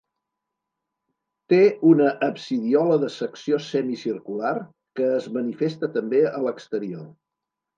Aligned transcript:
Té 1.53 1.59
una 1.89 2.07
absidiola 2.29 2.97
de 3.05 3.11
secció 3.17 3.61
semicircular, 3.67 4.55
que 5.01 5.11
es 5.21 5.29
manifesta 5.37 5.91
també 5.99 6.25
a 6.33 6.45
l'exterior. 6.49 7.07